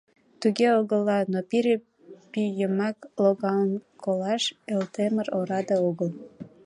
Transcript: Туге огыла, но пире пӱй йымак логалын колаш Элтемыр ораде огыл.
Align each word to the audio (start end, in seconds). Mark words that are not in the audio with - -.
Туге 0.39 0.67
огыла, 0.79 1.19
но 1.31 1.39
пире 1.49 1.75
пӱй 2.31 2.49
йымак 2.59 2.97
логалын 3.23 3.71
колаш 4.03 4.43
Элтемыр 4.73 5.27
ораде 5.37 5.75
огыл. 5.89 6.09